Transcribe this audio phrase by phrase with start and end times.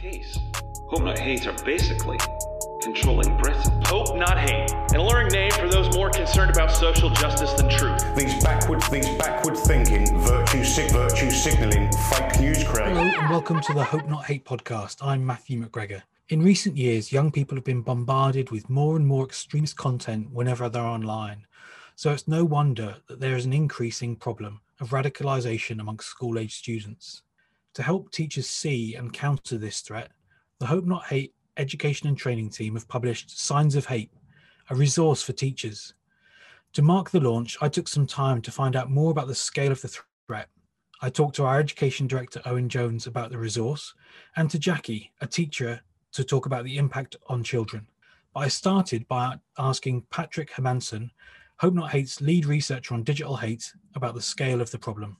[0.00, 0.38] case.
[0.88, 2.16] Hope Not Hate are basically
[2.80, 3.70] controlling Britain.
[3.84, 8.02] Hope Not Hate, an alluring name for those more concerned about social justice than truth.
[8.16, 12.96] These backward, these backward thinking, virtue, sig- virtue signalling, fake news creators.
[12.96, 15.04] Hello and welcome to the Hope Not Hate podcast.
[15.06, 16.02] I'm Matthew McGregor.
[16.30, 20.70] In recent years, young people have been bombarded with more and more extremist content whenever
[20.70, 21.46] they're online.
[21.94, 26.56] So it's no wonder that there is an increasing problem of radicalization amongst school age
[26.56, 27.20] students.
[27.74, 30.10] To help teachers see and counter this threat,
[30.58, 34.10] the Hope Not Hate education and training team have published Signs of Hate,
[34.70, 35.94] a resource for teachers.
[36.72, 39.70] To mark the launch, I took some time to find out more about the scale
[39.70, 40.48] of the threat.
[41.00, 43.94] I talked to our education director, Owen Jones, about the resource,
[44.36, 45.80] and to Jackie, a teacher,
[46.12, 47.86] to talk about the impact on children.
[48.34, 51.10] But I started by asking Patrick Hermansson,
[51.58, 55.16] Hope Not Hate's lead researcher on digital hate, about the scale of the problem.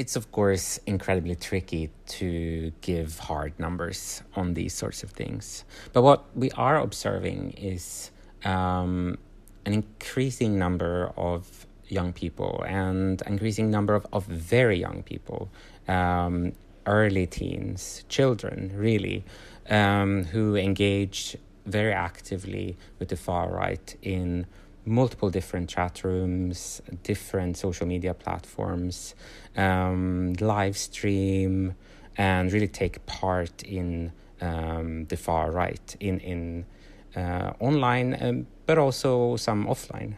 [0.00, 1.90] It's of course incredibly tricky
[2.20, 5.64] to give hard numbers on these sorts of things.
[5.92, 8.10] But what we are observing is
[8.42, 9.18] um,
[9.66, 15.50] an increasing number of young people and increasing number of, of very young people,
[15.86, 16.52] um,
[16.86, 19.22] early teens, children, really,
[19.68, 21.36] um, who engage
[21.66, 24.46] very actively with the far right in
[24.90, 29.14] multiple different chat rooms, different social media platforms,
[29.56, 31.74] um, live stream,
[32.16, 36.66] and really take part in um, the far right in in
[37.16, 40.14] uh, online, um, but also some offline.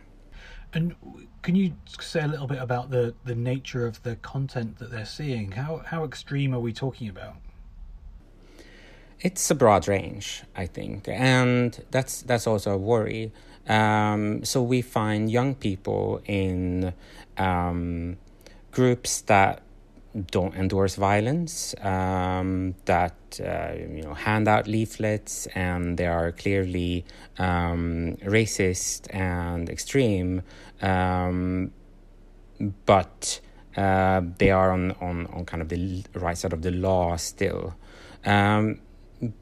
[0.75, 0.95] And
[1.43, 5.05] can you say a little bit about the, the nature of the content that they're
[5.05, 5.53] seeing?
[5.53, 7.37] How how extreme are we talking about?
[9.21, 13.33] It's a broad range, I think, and that's that's also a worry.
[13.69, 16.93] Um, so we find young people in
[17.39, 18.17] um,
[18.71, 19.63] groups that
[20.31, 27.05] don't endorse violence, um, that uh, you know hand out leaflets, and they are clearly
[27.39, 30.43] um, racist and extreme,
[30.83, 31.73] um,
[32.85, 33.41] but
[33.77, 37.75] uh, they are on, on, on kind of the right side of the law still.
[38.25, 38.81] Um,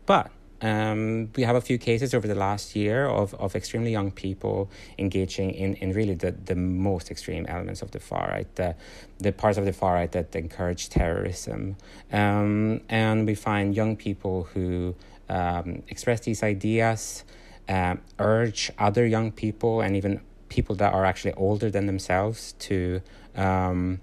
[0.06, 0.30] but
[0.62, 4.70] um, we have a few cases over the last year of, of extremely young people
[4.98, 8.74] engaging in, in really the, the most extreme elements of the far right, the,
[9.18, 11.76] the parts of the far right that encourage terrorism.
[12.12, 14.94] Um, and we find young people who
[15.28, 17.24] um, express these ideas,
[17.68, 23.00] um, urge other young people and even people that are actually older than themselves to
[23.36, 24.00] um,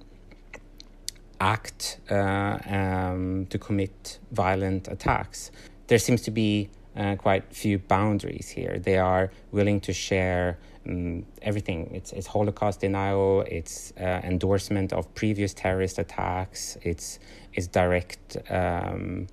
[1.39, 5.51] act uh, um, to commit violent attacks
[5.87, 8.79] there seems to be uh, quite few boundaries here.
[8.79, 11.91] They are willing to share um, everything.
[11.93, 17.19] It's, it's Holocaust denial, it's uh, endorsement of previous terrorist attacks, it's,
[17.53, 19.27] it's direct um,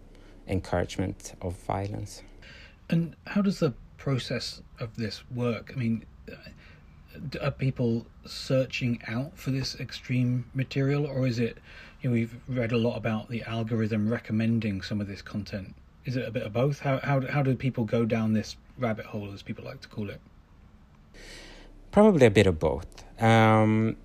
[0.46, 2.22] encouragement of violence.
[2.90, 5.72] And how does the process of this work?
[5.74, 6.04] I mean,
[7.40, 11.58] are people searching out for this extreme material, or is it?
[12.02, 16.16] You know, we've read a lot about the algorithm recommending some of this content is
[16.16, 16.80] it a bit of both?
[16.80, 20.10] How how how do people go down this rabbit hole, as people like to call
[20.10, 20.20] it?
[21.90, 23.04] Probably a bit of both.
[23.22, 23.96] Um,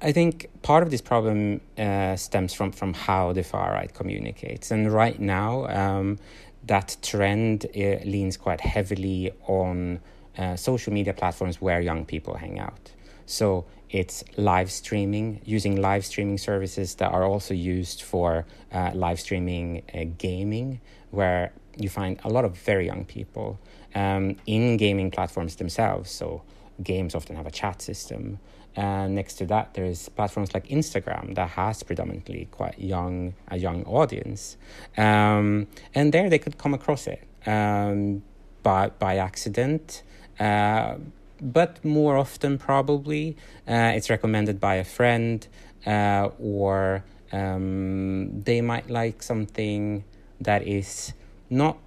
[0.00, 4.70] I think part of this problem uh, stems from from how the far right communicates,
[4.70, 6.18] and right now um,
[6.66, 10.00] that trend uh, leans quite heavily on
[10.36, 12.92] uh, social media platforms where young people hang out.
[13.26, 19.20] So it's live streaming, using live streaming services that are also used for uh, live
[19.20, 20.80] streaming uh, gaming,
[21.16, 23.58] where you find a lot of very young people
[23.94, 26.10] um, in gaming platforms themselves.
[26.10, 26.42] So
[26.82, 28.38] games often have a chat system.
[28.76, 33.84] And next to that, there's platforms like Instagram that has predominantly quite young a young
[33.84, 34.58] audience,
[34.98, 38.22] um, and there they could come across it um,
[38.62, 40.02] by by accident.
[40.38, 40.96] Uh,
[41.40, 45.48] but more often, probably, uh, it's recommended by a friend,
[45.86, 47.02] uh, or
[47.32, 50.04] um, they might like something
[50.40, 51.12] that is
[51.50, 51.78] not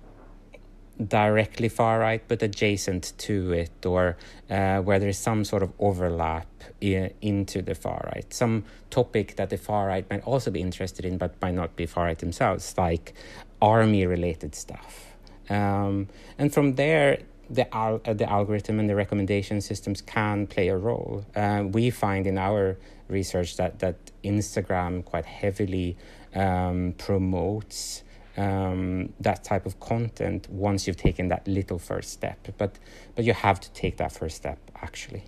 [1.07, 4.17] directly far right but adjacent to it or
[4.49, 6.47] uh, where there's some sort of overlap
[6.81, 8.33] I- into the far right.
[8.33, 11.85] Some topic that the far right might also be interested in but might not be
[11.85, 13.13] far right themselves like
[13.61, 15.15] army related stuff.
[15.49, 16.07] Um,
[16.37, 17.19] and from there
[17.49, 21.25] the al- uh, the algorithm and the recommendation systems can play a role.
[21.35, 25.97] Uh, we find in our research that that Instagram quite heavily
[26.35, 28.03] um, promotes
[28.39, 32.39] um, that type of content once you've taken that little first step.
[32.57, 32.79] But
[33.15, 35.23] but you have to take that first step actually.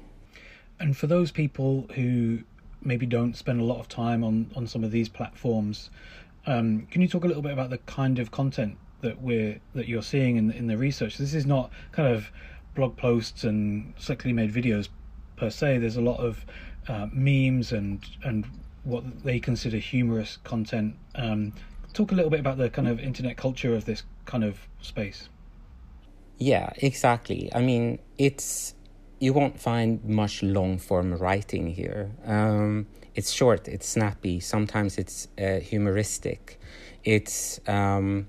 [0.79, 2.39] And for those people who
[2.81, 5.89] maybe don't spend a lot of time on on some of these platforms,
[6.45, 9.87] Um, can you talk a little bit about the kind of content that we're that
[9.87, 11.17] you're seeing in in the research?
[11.17, 12.31] This is not kind of
[12.75, 14.89] blog posts and slickly made videos
[15.35, 15.79] per se.
[15.79, 16.45] There's a lot of
[16.87, 18.45] uh, memes and and
[18.83, 20.95] what they consider humorous content.
[21.15, 21.53] Um,
[21.93, 25.29] talk a little bit about the kind of internet culture of this kind of space.
[26.38, 27.49] Yeah, exactly.
[27.53, 28.73] I mean, it's
[29.19, 32.11] you won't find much long form writing here.
[32.25, 34.39] Um, it's short, it's snappy.
[34.39, 36.59] Sometimes it's uh, humoristic.
[37.03, 38.27] It's um,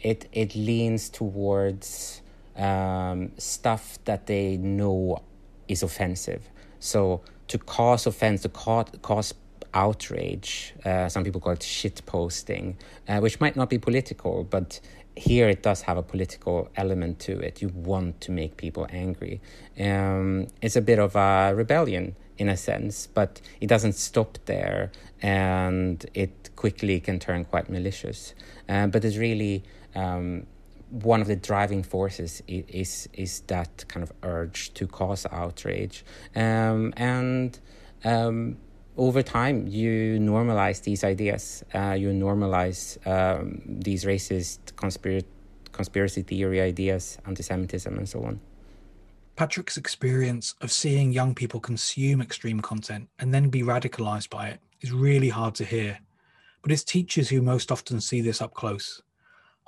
[0.00, 2.22] it it leans towards
[2.56, 5.22] um, stuff that they know
[5.68, 6.48] is offensive.
[6.80, 9.34] So to cause offense, to cause, cause
[9.74, 12.76] outrage, uh, some people call it shit posting,
[13.08, 14.80] uh, which might not be political, but
[15.16, 17.62] here it does have a political element to it.
[17.62, 19.40] You want to make people angry.
[19.80, 24.92] Um, it's a bit of a rebellion in a sense, but it doesn't stop there,
[25.22, 28.34] and it quickly can turn quite malicious.
[28.68, 29.64] Uh, but it's really
[29.94, 30.46] um,
[30.90, 36.04] one of the driving forces is is that kind of urge to cause outrage,
[36.34, 37.58] um, and
[38.04, 38.58] um,
[38.96, 41.64] over time you normalize these ideas.
[41.74, 45.26] Uh, you normalize um, these racist conspiracy
[45.72, 48.40] conspiracy theory ideas, anti-Semitism, and so on.
[49.36, 54.60] Patrick's experience of seeing young people consume extreme content and then be radicalized by it
[54.80, 55.98] is really hard to hear,
[56.62, 59.02] but it's teachers who most often see this up close.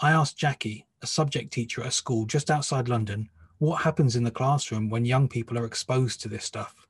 [0.00, 3.28] I asked Jackie, a subject teacher at a school just outside London,
[3.58, 6.87] what happens in the classroom when young people are exposed to this stuff.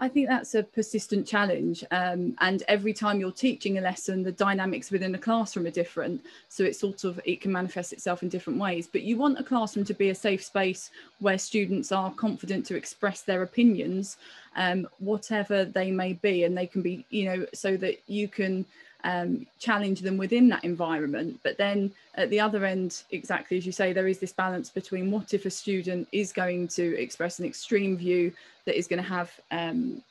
[0.00, 1.84] I think that's a persistent challenge.
[1.90, 6.24] Um, and every time you're teaching a lesson, the dynamics within the classroom are different.
[6.48, 8.88] So it sort of it can manifest itself in different ways.
[8.90, 12.76] But you want a classroom to be a safe space where students are confident to
[12.76, 14.18] express their opinions,
[14.54, 18.64] um, whatever they may be, and they can be, you know, so that you can
[19.04, 21.38] um, challenge them within that environment.
[21.42, 25.10] But then at the other end, exactly as you say, there is this balance between
[25.10, 28.32] what if a student is going to express an extreme view
[28.64, 30.02] that is going to have um,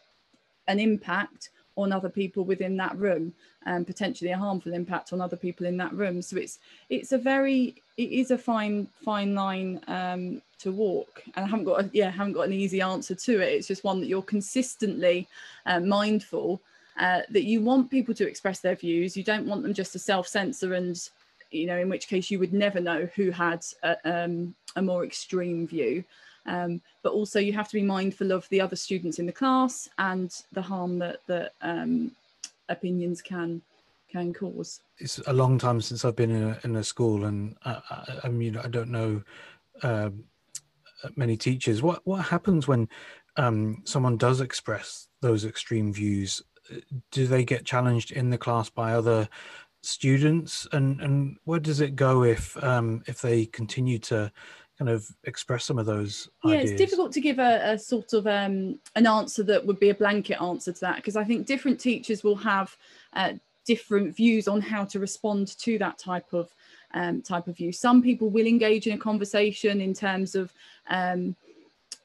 [0.67, 3.33] an impact on other people within that room
[3.65, 6.21] and potentially a harmful impact on other people in that room.
[6.21, 11.23] So it's it's a very it is a fine fine line um, to walk.
[11.35, 13.53] And i haven't got a, yeah haven't got an easy answer to it.
[13.53, 15.27] It's just one that you're consistently
[15.65, 16.61] uh, mindful
[16.97, 19.15] uh, that you want people to express their views.
[19.15, 20.97] You don't want them just to self censor and,
[21.51, 25.05] you know, in which case you would never know who had a, um, a more
[25.05, 26.03] extreme view.
[26.45, 29.89] Um, but also you have to be mindful of the other students in the class
[29.99, 32.11] and the harm that that um,
[32.69, 33.61] opinions can
[34.09, 34.79] can cause.
[34.97, 38.19] It's a long time since I've been in a, in a school, and I, I,
[38.23, 39.21] I mean I don't know
[39.83, 40.09] uh,
[41.17, 41.81] many teachers.
[41.81, 42.87] What what happens when
[43.35, 46.41] um, someone does express those extreme views
[47.11, 49.27] do they get challenged in the class by other
[49.81, 54.31] students and and where does it go if um if they continue to
[54.77, 56.71] kind of express some of those yeah ideas?
[56.71, 59.95] it's difficult to give a, a sort of um an answer that would be a
[59.95, 62.75] blanket answer to that because i think different teachers will have
[63.13, 63.33] uh,
[63.65, 66.53] different views on how to respond to that type of
[66.93, 70.53] um, type of view some people will engage in a conversation in terms of
[70.89, 71.35] um,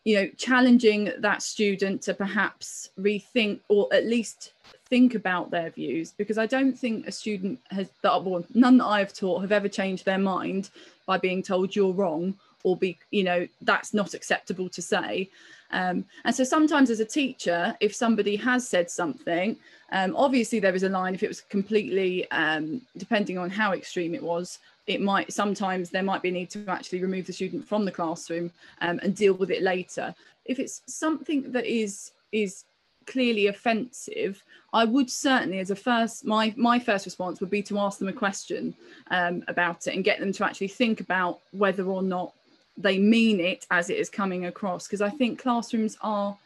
[0.04, 4.52] you know challenging that student to perhaps rethink or at least
[4.86, 8.86] think about their views because i don't think a student has that well none that
[8.86, 10.70] i've taught have ever changed their mind
[11.06, 15.28] by being told you're wrong or be you know that's not acceptable to say.
[15.70, 19.56] Um, and so sometimes as a teacher if somebody has said something
[19.90, 24.14] um, obviously there is a line if it was completely um, depending on how extreme
[24.14, 27.66] it was it might sometimes there might be a need to actually remove the student
[27.66, 30.14] from the classroom um, and deal with it later.
[30.44, 32.64] If it's something that is is
[33.04, 37.76] clearly offensive i would certainly as a first my my first response would be to
[37.76, 38.72] ask them a question
[39.10, 42.32] um, about it and get them to actually think about whether or not
[42.76, 44.86] they mean it as it is coming across.
[44.86, 46.36] Because i think classrooms are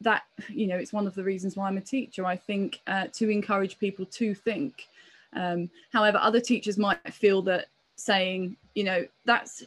[0.00, 2.26] that you know it's one of the reasons why i'm a teacher.
[2.26, 4.88] I think uh, to encourage people to think
[5.34, 9.62] um, however, other teachers might feel that saying, you know, that's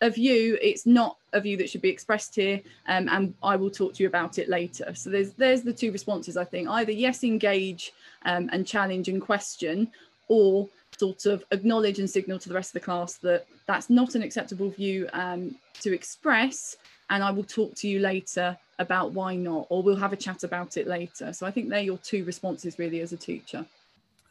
[0.00, 3.70] a view, it's not a view that should be expressed here, um, and I will
[3.70, 4.94] talk to you about it later.
[4.94, 6.68] So there's there's the two responses I think.
[6.68, 7.92] Either yes, engage
[8.24, 9.90] um, and challenge and question,
[10.28, 10.68] or
[10.98, 14.22] sort of acknowledge and signal to the rest of the class that that's not an
[14.22, 16.76] acceptable view um, to express,
[17.10, 20.42] and I will talk to you later about why not, or we'll have a chat
[20.42, 21.32] about it later.
[21.32, 23.64] So I think they're your two responses really as a teacher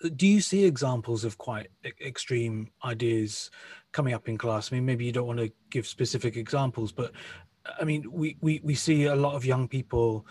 [0.10, 1.68] do you see examples of quite
[2.02, 3.52] extreme ideas
[3.92, 4.72] coming up in class?
[4.72, 7.12] I mean, maybe you don't want to give specific examples, but
[7.80, 10.26] I mean, we, we, we see a lot of young people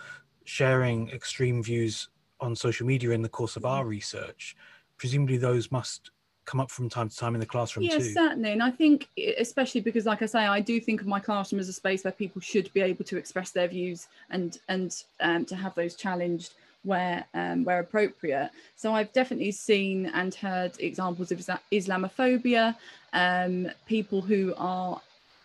[0.45, 4.55] sharing extreme views on social media in the course of our research.
[4.97, 6.11] Presumably, those must
[6.45, 8.13] come up from time to time in the classroom yes, too.
[8.13, 8.51] certainly.
[8.51, 11.69] And I think, especially because, like I say, I do think of my classroom as
[11.69, 15.55] a space where people should be able to express their views and and um, to
[15.55, 18.51] have those challenged where um, where appropriate.
[18.75, 21.39] So I've definitely seen and heard examples of
[21.71, 22.75] Islamophobia,
[23.13, 25.01] um, people who are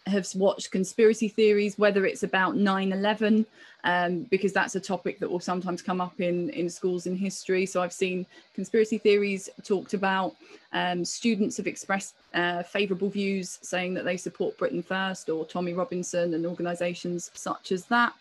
[0.09, 3.47] have watched conspiracy theories, whether it's about 9 11,
[3.85, 7.67] um, because that's a topic that will sometimes come up in, in schools in history.
[7.67, 10.35] So I've seen conspiracy theories talked about.
[10.73, 15.73] Um, students have expressed uh, favourable views, saying that they support Britain First or Tommy
[15.73, 18.13] Robinson and organisations such as that.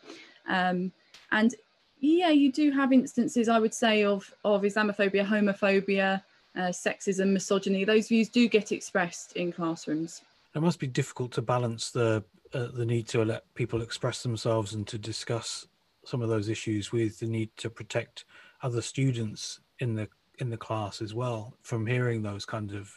[0.47, 0.91] Um,
[1.31, 1.55] and
[1.99, 6.21] yeah, you do have instances, I would say, of, of Islamophobia, homophobia,
[6.55, 7.83] uh, sexism, misogyny.
[7.85, 10.21] Those views do get expressed in classrooms.
[10.55, 12.23] It must be difficult to balance the
[12.53, 15.67] uh, the need to let people express themselves and to discuss
[16.05, 18.23] some of those issues with the need to protect
[18.61, 20.07] other students in the
[20.39, 22.89] in the class as well from hearing those kinds of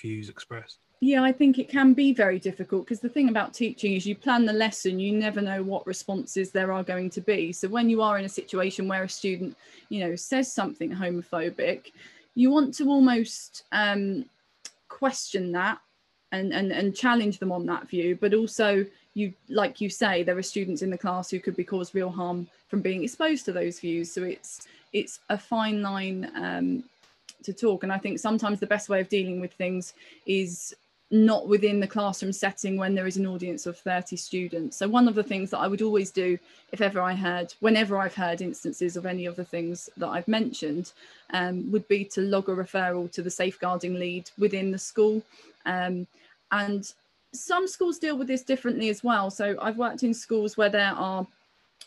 [0.00, 0.78] views expressed.
[1.04, 4.14] Yeah, I think it can be very difficult because the thing about teaching is you
[4.14, 7.50] plan the lesson, you never know what responses there are going to be.
[7.50, 9.56] So when you are in a situation where a student,
[9.88, 11.90] you know, says something homophobic,
[12.36, 14.26] you want to almost um,
[14.88, 15.80] question that
[16.30, 18.16] and, and and challenge them on that view.
[18.20, 21.64] But also you like you say there are students in the class who could be
[21.64, 24.12] caused real harm from being exposed to those views.
[24.12, 26.84] So it's it's a fine line um,
[27.42, 27.82] to talk.
[27.82, 29.94] And i think sometimes the best way of dealing with things
[30.26, 30.76] is
[31.12, 35.06] not within the classroom setting when there is an audience of 30 students so one
[35.06, 36.38] of the things that i would always do
[36.72, 40.26] if ever i heard whenever i've heard instances of any of the things that i've
[40.26, 40.92] mentioned
[41.34, 45.22] um, would be to log a referral to the safeguarding lead within the school
[45.66, 46.06] um,
[46.50, 46.94] and
[47.32, 49.30] some schools deal with this differently as well.
[49.30, 51.26] So I've worked in schools where there are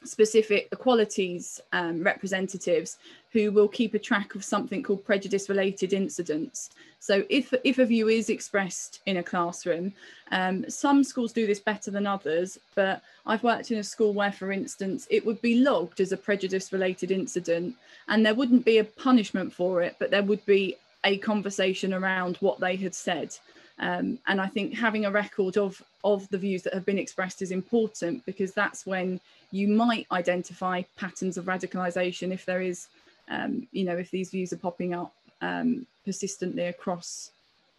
[0.04, 2.98] specific equalities um, representatives
[3.36, 6.70] who will keep a track of something called prejudice related incidents.
[7.02, 9.92] So if, if a view is expressed in a classroom,
[10.32, 14.32] um, some schools do this better than others, but I've worked in a school where,
[14.32, 17.76] for instance, it would be logged as a prejudice related incident
[18.08, 22.38] and there wouldn't be a punishment for it, but there would be a conversation around
[22.38, 23.36] what they had said.
[23.80, 27.42] Um, and I think having a record of of the views that have been expressed
[27.42, 29.20] is important because that's when
[29.52, 32.88] you might identify patterns of radicalisation if there is,
[33.28, 37.32] um, you know, if these views are popping up um, persistently across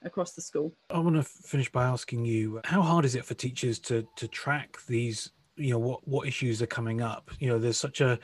[0.02, 0.72] across the school.
[0.90, 4.28] I want to finish by asking you, how hard is it for teachers to to
[4.28, 5.30] track these?
[5.56, 7.30] You know, what what issues are coming up?
[7.38, 8.18] You know, there's such a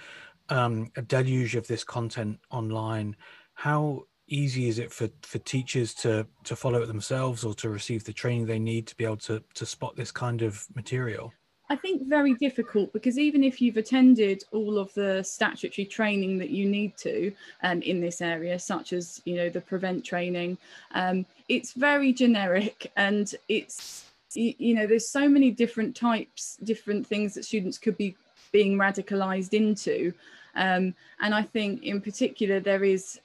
[0.48, 3.16] um, a deluge of this content online.
[3.54, 8.04] How easy is it for for teachers to to follow it themselves or to receive
[8.04, 11.32] the training they need to be able to to spot this kind of material
[11.72, 16.50] I think very difficult because even if you've attended all of the statutory training that
[16.50, 20.58] you need to um, in this area, such as you know the prevent training,
[20.94, 27.32] um, it's very generic and it's you, know there's so many different types, different things
[27.32, 28.14] that students could be
[28.52, 30.12] being radicalized into,
[30.56, 33.18] um, and I think in particular there is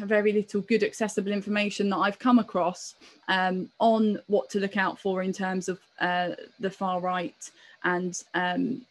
[0.00, 2.96] very little good accessible information that I've come across
[3.28, 6.30] um, on what to look out for in terms of uh,
[6.60, 7.50] the far right
[7.84, 8.82] and um,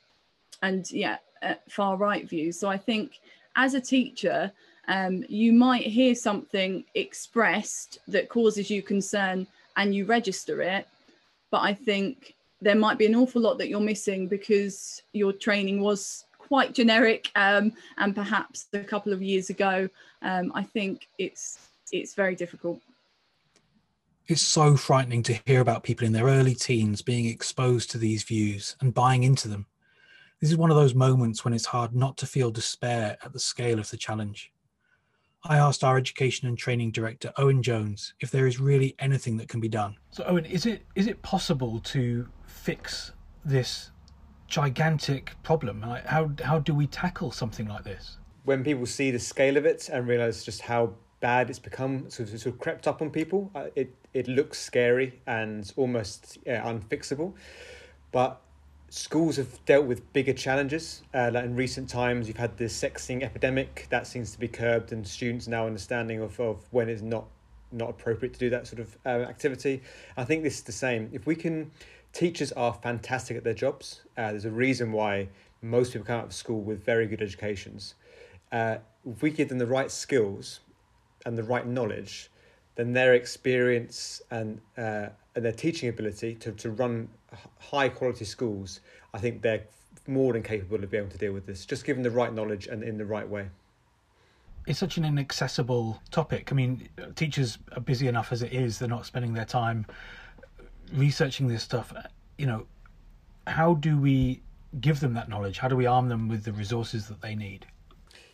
[0.62, 2.59] and yeah uh, far right views.
[2.59, 3.19] So I think
[3.55, 4.51] as a teacher,
[4.88, 9.47] um, you might hear something expressed that causes you concern
[9.77, 10.88] and you register it,
[11.51, 15.81] but I think there might be an awful lot that you're missing because your training
[15.81, 19.89] was quite generic um, and perhaps a couple of years ago
[20.23, 21.59] um, I think it's
[21.91, 22.79] it's very difficult.
[24.27, 28.23] It's so frightening to hear about people in their early teens being exposed to these
[28.23, 29.65] views and buying into them.
[30.39, 33.39] This is one of those moments when it's hard not to feel despair at the
[33.39, 34.51] scale of the challenge.
[35.43, 39.49] I asked our education and training director Owen Jones if there is really anything that
[39.49, 39.97] can be done.
[40.11, 43.11] So Owen, is it is it possible to fix
[43.43, 43.91] this
[44.47, 45.81] gigantic problem?
[45.81, 48.19] How how do we tackle something like this?
[48.43, 52.33] when people see the scale of it and realize just how bad it's become, sort
[52.33, 57.33] of, sort of crept up on people, uh, it it looks scary and almost unfixable.
[58.11, 58.41] But
[58.89, 61.01] schools have dealt with bigger challenges.
[61.13, 64.91] Uh, like in recent times, you've had the sexting epidemic that seems to be curbed,
[64.91, 67.25] and students now understanding of, of when it's not
[67.71, 69.81] not appropriate to do that sort of uh, activity.
[70.17, 71.09] I think this is the same.
[71.13, 71.71] If we can,
[72.11, 74.01] teachers are fantastic at their jobs.
[74.17, 75.29] Uh, there's a reason why
[75.61, 77.95] most people come out of school with very good educations
[78.53, 80.61] uh, if we give them the right skills
[81.25, 82.29] and the right knowledge,
[82.75, 87.09] then their experience and uh, and their teaching ability to, to run
[87.59, 88.81] high quality schools,
[89.13, 89.63] I think they're
[90.07, 91.65] more than capable of being able to deal with this.
[91.65, 93.47] Just given the right knowledge and in the right way.
[94.67, 96.51] it's such an inaccessible topic.
[96.51, 99.85] I mean, teachers are busy enough as it is; they're not spending their time
[100.93, 101.93] researching this stuff.
[102.37, 102.65] You know,
[103.47, 104.41] how do we
[104.79, 105.57] give them that knowledge?
[105.59, 107.65] How do we arm them with the resources that they need?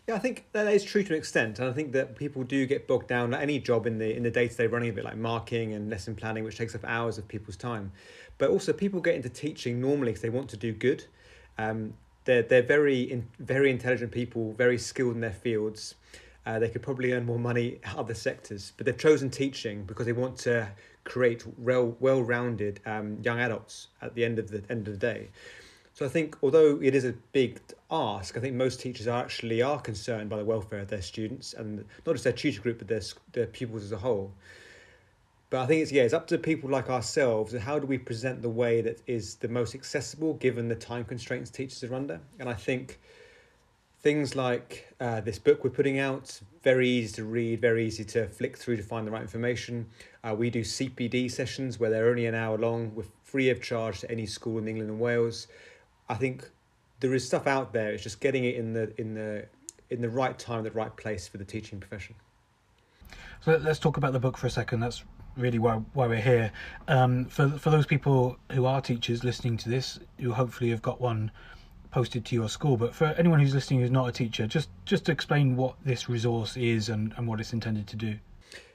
[0.09, 2.65] Yeah, I think that is true to an extent, and I think that people do
[2.65, 3.29] get bogged down.
[3.29, 5.73] Like any job in the in the day to day running of it, like marking
[5.73, 7.91] and lesson planning, which takes up hours of people's time.
[8.39, 11.05] But also, people get into teaching normally because they want to do good.
[11.59, 11.93] Um,
[12.25, 15.93] they're they're very in, very intelligent people, very skilled in their fields.
[16.43, 20.11] Uh, they could probably earn more money other sectors, but they've chosen teaching because they
[20.11, 20.69] want to
[21.03, 24.99] create well well rounded um, young adults at the end of the end of the
[24.99, 25.29] day.
[25.99, 27.59] So I think although it is a big
[27.91, 31.53] ask, I think most teachers are actually are concerned by the welfare of their students
[31.53, 33.01] and not just their tutor group but their
[33.33, 34.31] their pupils as a whole.
[35.49, 37.97] But I think it's yeah, it's up to people like ourselves and how do we
[37.97, 42.21] present the way that is the most accessible given the time constraints teachers are under.
[42.39, 42.97] And I think
[43.99, 48.29] things like uh, this book we're putting out very easy to read, very easy to
[48.29, 49.85] flick through to find the right information.
[50.23, 53.99] Uh, we do CPD sessions where they're only an hour long, we're free of charge
[53.99, 55.47] to any school in England and Wales.
[56.09, 56.49] I think
[56.99, 57.91] there is stuff out there.
[57.91, 59.45] It's just getting it in the in the
[59.89, 62.15] in the right time, the right place for the teaching profession.
[63.41, 64.81] So let's talk about the book for a second.
[64.81, 65.03] That's
[65.37, 66.51] really why why we're here.
[66.87, 70.99] Um, for for those people who are teachers listening to this, who hopefully have got
[70.99, 71.31] one
[71.91, 72.77] posted to your school.
[72.77, 76.09] But for anyone who's listening who's not a teacher, just just to explain what this
[76.09, 78.17] resource is and, and what it's intended to do.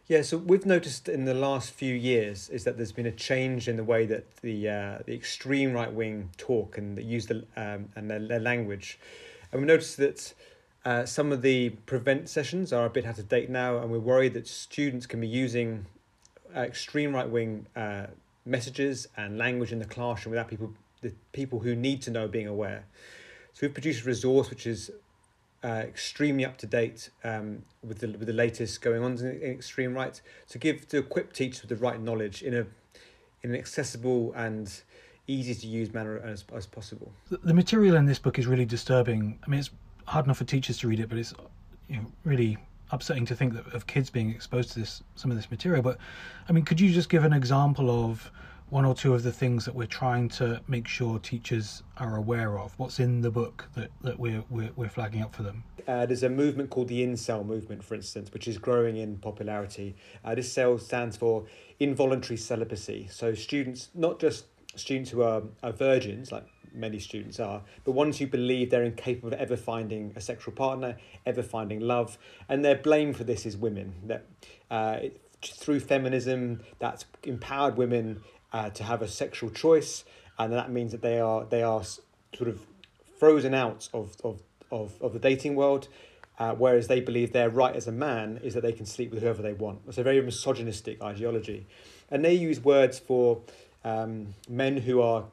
[0.06, 3.68] Yeah, so we've noticed in the last few years is that there's been a change
[3.68, 7.88] in the way that the uh, the extreme right wing talk and use the um,
[7.96, 8.98] and their, their language,
[9.50, 10.34] and we noticed that
[10.84, 13.98] uh, some of the prevent sessions are a bit out of date now, and we're
[13.98, 15.86] worried that students can be using
[16.54, 18.08] uh, extreme right wing uh,
[18.44, 22.46] messages and language in the classroom without people the people who need to know being
[22.46, 22.84] aware.
[23.54, 24.90] So we've produced a resource which is
[25.64, 29.50] uh, extremely up to date um, with the with the latest going on in, in
[29.50, 32.66] extreme right to give to equip teachers with the right knowledge in a
[33.42, 34.82] in an accessible and
[35.26, 37.10] easy to use manner as as possible.
[37.30, 39.38] The, the material in this book is really disturbing.
[39.44, 39.70] I mean, it's
[40.06, 41.32] hard enough for teachers to read it, but it's
[41.88, 42.58] you know really
[42.90, 45.82] upsetting to think that of kids being exposed to this some of this material.
[45.82, 45.96] But
[46.46, 48.30] I mean, could you just give an example of
[48.74, 52.58] one or two of the things that we're trying to make sure teachers are aware
[52.58, 52.76] of?
[52.76, 55.62] What's in the book that, that we're, we're, we're flagging up for them?
[55.86, 59.94] Uh, there's a movement called the incel movement, for instance, which is growing in popularity.
[60.24, 61.46] Uh, this cell stands for
[61.78, 63.06] involuntary celibacy.
[63.12, 68.18] So students, not just students who are, are virgins, like many students are, but ones
[68.18, 72.74] who believe they're incapable of ever finding a sexual partner, ever finding love, and their
[72.74, 73.94] blame for this is women.
[74.06, 74.26] That
[74.68, 74.98] uh,
[75.42, 78.20] through feminism, that's empowered women
[78.54, 80.04] uh, to have a sexual choice,
[80.38, 82.60] and that means that they are they are sort of
[83.18, 84.40] frozen out of of
[84.70, 85.88] of, of the dating world.
[86.36, 89.22] Uh, whereas they believe their right as a man is that they can sleep with
[89.22, 89.78] whoever they want.
[89.86, 91.66] It's a very misogynistic ideology,
[92.10, 93.40] and they use words for
[93.84, 95.26] um, men who are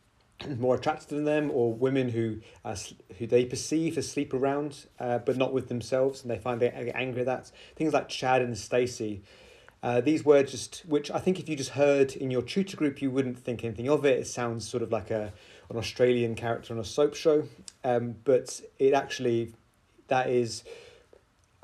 [0.58, 2.76] more attracted than them, or women who uh,
[3.18, 6.70] who they perceive as sleep around, uh, but not with themselves, and they find they
[6.70, 7.50] get angry at that.
[7.76, 9.22] Things like Chad and Stacey
[9.82, 13.00] uh, these words just, which I think if you just heard in your tutor group,
[13.00, 14.18] you wouldn't think anything of it.
[14.18, 15.32] It sounds sort of like a
[15.70, 17.44] an Australian character on a soap show,
[17.84, 19.54] um, but it actually
[20.08, 20.64] that is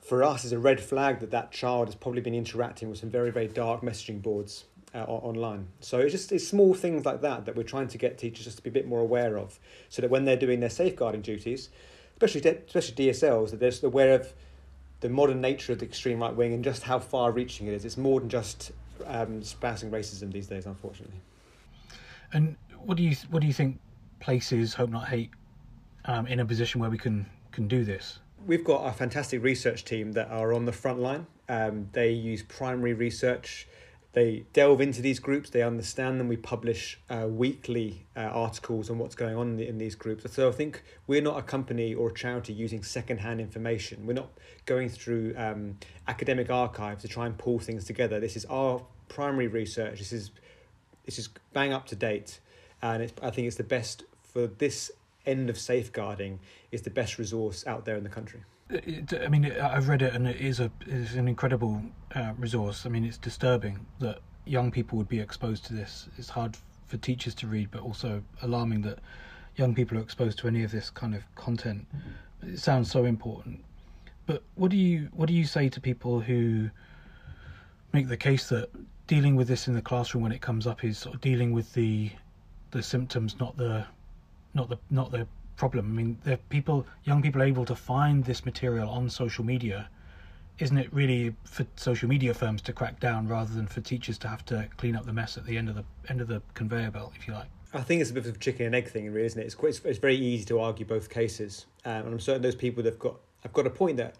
[0.03, 3.11] for us is a red flag that that child has probably been interacting with some
[3.11, 5.68] very very dark messaging boards uh, online.
[5.81, 8.59] So it's just it's small things like that that we're trying to get teachers just
[8.59, 11.70] to be a bit more aware of, so that when they're doing their safeguarding duties,
[12.12, 14.33] especially especially DSLs, that they're aware of
[15.04, 17.84] the modern nature of the extreme right wing and just how far reaching it is.
[17.84, 18.72] It's more than just
[19.04, 21.20] um, espousing racism these days, unfortunately.
[22.32, 23.78] And what do you what do you think
[24.20, 25.30] places Hope Not Hate
[26.06, 28.20] um, in a position where we can can do this?
[28.46, 31.26] We've got a fantastic research team that are on the front line.
[31.50, 33.68] Um, they use primary research
[34.14, 36.29] they delve into these groups, they understand them.
[36.29, 40.33] We publish uh, weekly uh, articles on what's going on in, the, in, these groups.
[40.33, 44.07] So I think we're not a company or a charity using secondhand information.
[44.07, 44.31] We're not
[44.66, 48.20] going through um, academic archives to try and pull things together.
[48.20, 49.98] This is our primary research.
[49.98, 50.31] This is
[51.05, 52.38] this is bang up to date,
[52.81, 54.92] and I think it's the best for this
[55.27, 56.38] end of safeguarding.
[56.70, 58.44] Is the best resource out there in the country.
[58.74, 61.82] I mean, I've read it, and it is a is an incredible
[62.14, 62.87] uh, resource.
[62.87, 66.08] I mean, it's disturbing that young people would be exposed to this.
[66.18, 66.56] It's hard
[66.87, 68.98] for teachers to read, but also alarming that
[69.56, 71.87] young people are exposed to any of this kind of content.
[71.94, 72.54] Mm-hmm.
[72.54, 73.64] It sounds so important.
[74.26, 76.70] But what do you what do you say to people who
[77.92, 78.70] make the case that
[79.06, 81.72] dealing with this in the classroom when it comes up is sort of dealing with
[81.74, 82.10] the
[82.70, 83.87] the symptoms, not the
[84.54, 85.86] not the not the problem.
[85.86, 89.88] I mean, there people, young people, are able to find this material on social media
[90.58, 94.28] isn't it really for social media firms to crack down rather than for teachers to
[94.28, 96.90] have to clean up the mess at the end of the end of the conveyor
[96.90, 97.48] belt, if you like?
[97.72, 99.46] I think it's a bit of a chicken and egg thing, really, isn't it?
[99.46, 102.84] It's quite, it's, very easy to argue both cases, um, and I'm certain those people
[102.84, 104.14] that've got have got a point that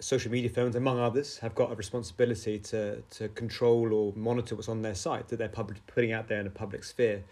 [0.00, 4.68] social media firms, among others, have got a responsibility to to control or monitor what's
[4.68, 7.22] on their site that they're public, putting out there in the public sphere.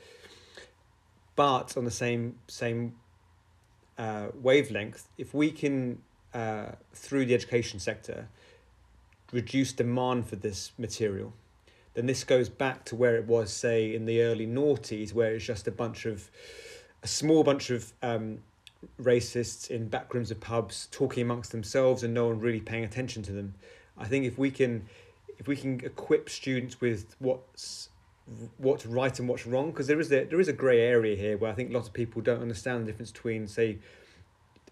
[1.35, 2.95] But on the same same
[3.99, 6.01] uh, wavelength, if we can
[6.33, 8.29] uh, through the education sector
[9.33, 11.33] reduce demand for this material,
[11.95, 15.45] then this goes back to where it was, say, in the early noughties, where it's
[15.45, 16.31] just a bunch of
[17.03, 18.39] a small bunch of um,
[19.01, 23.23] racists in back rooms of pubs talking amongst themselves and no one really paying attention
[23.23, 23.55] to them.
[23.97, 24.87] I think if we can
[25.39, 27.91] if we can equip students with what's
[28.59, 31.37] what's right and what's wrong because there is a there is a grey area here
[31.37, 33.79] where I think lots of people don't understand the difference between say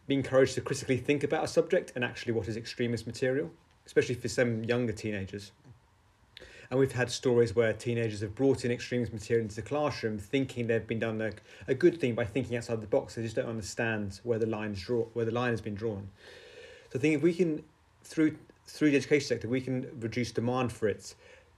[0.07, 3.51] being encouraged to critically think about a subject and actually what is extremist material,
[3.87, 5.53] especially for some younger teenagers.
[6.71, 10.67] And we've had stories where teenagers have brought in extremist material into the classroom, thinking
[10.67, 11.33] they've been done a,
[11.69, 13.15] a good thing by thinking outside the box.
[13.15, 16.09] They just don't understand where the line is draw, where the line has been drawn.
[16.91, 17.63] So I think if we can,
[18.03, 18.37] through
[18.69, 21.15] through the education sector, we can reduce demand for it.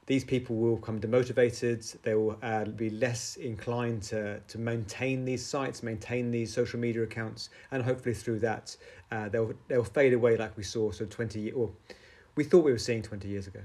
[0.09, 1.81] These people will become demotivated.
[2.01, 7.03] They will uh, be less inclined to, to maintain these sites, maintain these social media
[7.03, 8.75] accounts, and hopefully through that,
[9.13, 11.71] uh, they'll they'll fade away like we saw so twenty or
[12.37, 13.61] we thought we were seeing twenty years ago.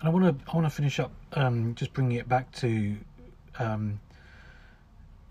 [0.00, 2.96] And I want to I want to finish up um, just bringing it back to,
[3.60, 4.00] um,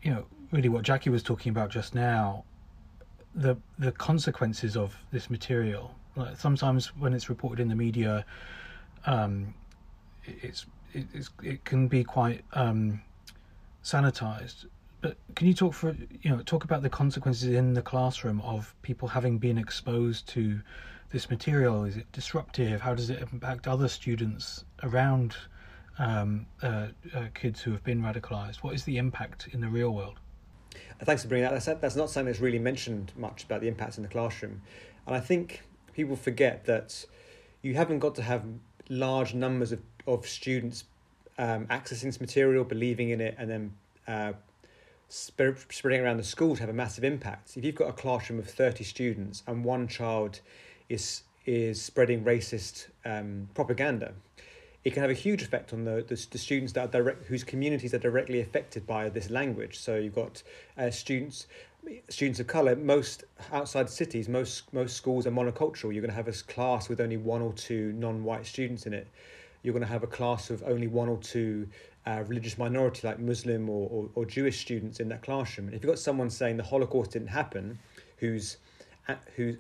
[0.04, 2.46] you know, really what Jackie was talking about just now,
[3.36, 5.94] the the consequences of this material.
[6.16, 8.26] Like sometimes when it's reported in the media,
[9.06, 9.54] um,
[10.42, 13.02] it's it's it can be quite um,
[13.84, 14.66] sanitized.
[15.02, 18.76] But can you talk for you know talk about the consequences in the classroom of
[18.82, 20.60] people having been exposed to
[21.12, 21.84] this material?
[21.86, 22.82] Is it disruptive?
[22.82, 25.36] How does it impact other students around
[26.00, 28.58] um, uh, uh, kids who have been radicalized?
[28.58, 30.20] What is the impact in the real world?
[31.04, 31.64] Thanks for bringing that.
[31.64, 34.62] That's, that's not something that's really mentioned much about the impact in the classroom.
[35.06, 35.62] And I think
[35.94, 37.06] people forget that
[37.62, 38.44] you haven't got to have
[38.90, 40.86] large numbers of, of students
[41.38, 43.74] um, accessing this material, believing in it, and then
[44.08, 44.34] uh,
[45.10, 47.56] spreading around the school to have a massive impact.
[47.56, 50.42] If you've got a classroom of 30 students and one child
[50.90, 54.12] is is spreading racist um, propaganda,
[54.84, 57.46] it can have a huge effect on the, the, the, students that are direct, whose
[57.46, 59.78] communities are directly affected by this language.
[59.80, 60.44] So you've got
[60.78, 61.48] uh, students,
[62.10, 62.76] students of color.
[62.76, 65.94] Most outside cities, most most schools are monocultural.
[65.94, 69.08] You're going to have a class with only one or two non-white students in it.
[69.64, 71.68] You're going to have a class of only one or two
[72.06, 75.68] uh, religious minority, like Muslim or, or, or Jewish students in that classroom.
[75.68, 77.78] And if you've got someone saying the Holocaust didn't happen,
[78.18, 78.58] who's
[79.36, 79.58] who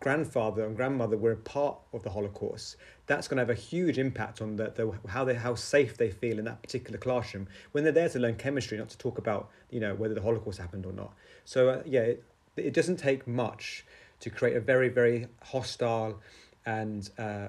[0.00, 3.98] grandfather and grandmother were a part of the Holocaust, that's going to have a huge
[3.98, 7.84] impact on the, the how they how safe they feel in that particular classroom when
[7.84, 10.86] they're there to learn chemistry, not to talk about you know whether the Holocaust happened
[10.86, 11.12] or not.
[11.44, 12.24] So uh, yeah, it,
[12.56, 13.84] it doesn't take much
[14.20, 16.20] to create a very very hostile
[16.66, 17.48] and uh,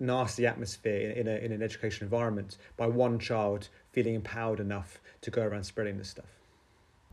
[0.00, 5.00] nasty atmosphere in, in, a, in an education environment by one child feeling empowered enough
[5.20, 6.26] to go around spreading this stuff.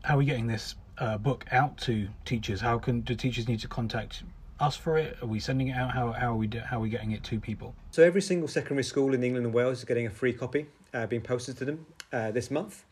[0.04, 2.62] How are we getting this uh, book out to teachers?
[2.62, 4.24] How can do teachers need to contact
[4.60, 5.18] us for it?
[5.22, 5.92] Are we sending it out?
[5.92, 7.74] How, how are we do, how are we getting it to people?
[7.92, 11.08] So every single secondary school in England and Wales is getting a free copy uh,
[11.08, 12.84] being posted to them uh, this month.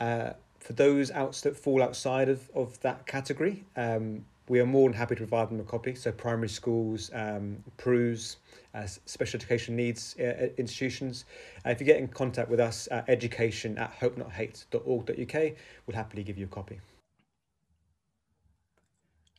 [0.00, 0.30] Uh,
[0.60, 4.96] for those outs that fall outside of, of that category, um, we are more than
[4.96, 5.94] happy to provide them a copy.
[5.94, 8.38] So primary schools, um, PRUs,
[8.74, 11.24] uh, special education needs uh, institutions.
[11.64, 15.52] Uh, if you get in contact with us at education at hopenothate.org.uk,
[15.86, 16.80] we'll happily give you a copy.